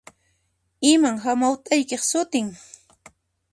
[0.91, 2.47] Iman hamawt'aykiq sutin?